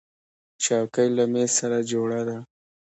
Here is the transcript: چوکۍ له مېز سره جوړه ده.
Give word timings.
چوکۍ 0.63 1.07
له 1.17 1.23
مېز 1.33 1.51
سره 1.59 1.77
جوړه 1.91 2.21
ده. 2.27 2.37